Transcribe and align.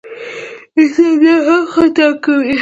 انسان 0.79 1.11
بیا 1.21 1.35
هم 1.47 1.63
خطا 1.73 2.07
کوي. 2.23 2.57